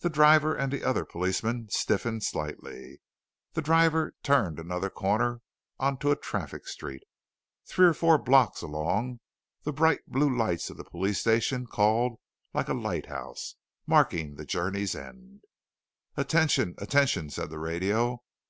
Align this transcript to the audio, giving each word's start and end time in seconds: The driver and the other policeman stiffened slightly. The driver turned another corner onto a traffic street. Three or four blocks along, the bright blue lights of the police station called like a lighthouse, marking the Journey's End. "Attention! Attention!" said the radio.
The 0.00 0.10
driver 0.10 0.54
and 0.54 0.70
the 0.70 0.84
other 0.84 1.06
policeman 1.06 1.70
stiffened 1.70 2.22
slightly. 2.22 3.00
The 3.54 3.62
driver 3.62 4.14
turned 4.22 4.58
another 4.58 4.90
corner 4.90 5.40
onto 5.78 6.10
a 6.10 6.16
traffic 6.16 6.68
street. 6.68 7.02
Three 7.64 7.86
or 7.86 7.94
four 7.94 8.18
blocks 8.18 8.60
along, 8.60 9.20
the 9.62 9.72
bright 9.72 10.00
blue 10.06 10.28
lights 10.28 10.68
of 10.68 10.76
the 10.76 10.84
police 10.84 11.20
station 11.20 11.66
called 11.66 12.18
like 12.52 12.68
a 12.68 12.74
lighthouse, 12.74 13.54
marking 13.86 14.34
the 14.34 14.44
Journey's 14.44 14.94
End. 14.94 15.42
"Attention! 16.18 16.74
Attention!" 16.76 17.30
said 17.30 17.48
the 17.48 17.58
radio. 17.58 18.22